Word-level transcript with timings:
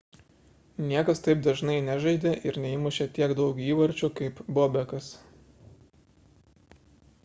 niekas 0.91 1.19
taip 1.27 1.43
dažnai 1.47 1.75
nežaidė 1.89 2.31
ir 2.51 2.57
neįmūšė 2.65 3.07
tiek 3.19 3.37
daug 3.41 3.63
įvarčių 3.67 4.13
kaip 4.21 4.41
bobekas 4.59 5.11